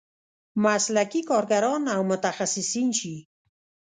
مسلکي 0.63 1.21
کارګران 1.29 1.83
او 1.95 2.01
متخصصین 2.11 2.89
شي. 2.99 3.15